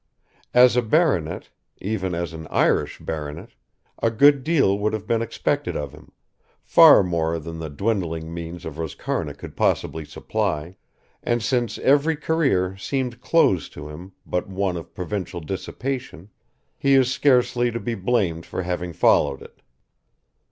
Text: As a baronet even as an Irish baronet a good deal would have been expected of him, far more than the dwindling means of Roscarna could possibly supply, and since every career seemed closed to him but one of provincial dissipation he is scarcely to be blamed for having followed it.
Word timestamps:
As 0.55 0.75
a 0.75 0.81
baronet 0.81 1.51
even 1.77 2.15
as 2.15 2.33
an 2.33 2.47
Irish 2.49 2.97
baronet 2.97 3.49
a 4.01 4.09
good 4.09 4.43
deal 4.43 4.75
would 4.79 4.93
have 4.93 5.05
been 5.05 5.21
expected 5.21 5.75
of 5.77 5.91
him, 5.91 6.11
far 6.63 7.03
more 7.03 7.37
than 7.37 7.59
the 7.59 7.69
dwindling 7.69 8.33
means 8.33 8.65
of 8.65 8.77
Roscarna 8.79 9.35
could 9.37 9.55
possibly 9.55 10.03
supply, 10.03 10.75
and 11.21 11.43
since 11.43 11.77
every 11.77 12.15
career 12.15 12.75
seemed 12.77 13.21
closed 13.21 13.73
to 13.73 13.89
him 13.89 14.13
but 14.25 14.49
one 14.49 14.75
of 14.75 14.95
provincial 14.95 15.39
dissipation 15.39 16.31
he 16.79 16.95
is 16.95 17.13
scarcely 17.13 17.69
to 17.69 17.79
be 17.79 17.93
blamed 17.93 18.43
for 18.43 18.63
having 18.63 18.93
followed 18.93 19.43
it. 19.43 19.61